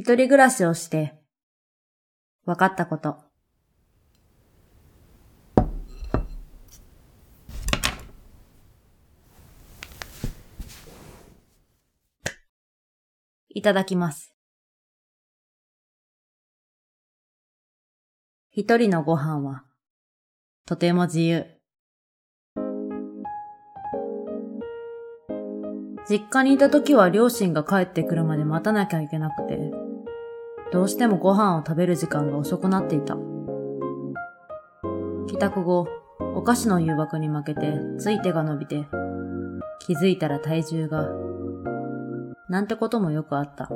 [0.00, 1.12] 一人暮らしをして、
[2.46, 3.18] 分かったこと。
[13.50, 14.32] いただきます。
[18.50, 19.64] 一人のご飯は、
[20.64, 21.44] とても自由。
[26.08, 29.89] 実家にいた時は両親が帰ってくるまで待たなきゃいけなくて、
[30.72, 33.16] どうしてもご飯を食べる時間が遅くなっていた。
[35.26, 35.88] 帰宅後、
[36.36, 38.84] お菓子の誘惑に負けて、つい手が伸びて、
[39.80, 41.08] 気づいたら体重が、
[42.48, 43.68] なんてこともよくあった。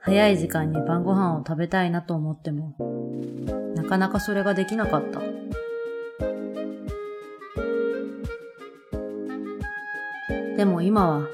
[0.00, 2.74] 早い時間に晩ご飯を食べたいなと思っても、
[3.76, 5.20] なかなかそれができなかった。
[10.56, 11.28] でも今は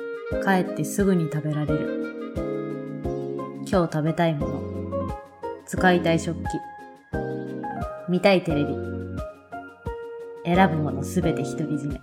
[0.45, 2.20] 帰ってすぐに食べられる。
[3.73, 4.61] 今日食べたいもの、
[5.65, 6.47] 使いたい食器、
[8.09, 8.75] 見たいテレビ、
[10.45, 12.01] 選ぶものすべて独り占め。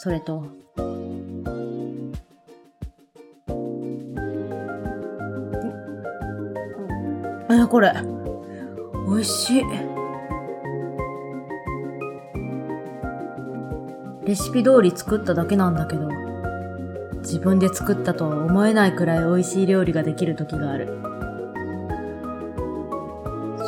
[0.00, 0.46] それと、
[7.50, 7.92] え、これ、
[9.10, 9.62] 美味しい。
[14.24, 16.27] レシピ通り作っただけなんだけど、
[17.18, 20.98] 自分で作ったとは思えないくらい美味しい料理ができる時がある。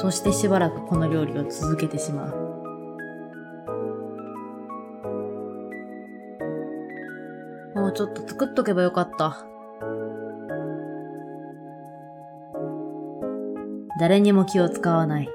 [0.00, 2.40] そしてしばらくこの料理を続けてしまう。
[7.74, 9.44] もうちょっと作っとけばよかった。
[13.98, 15.28] 誰にも気を使わない。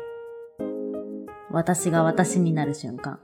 [1.52, 3.19] 私が私になる瞬間。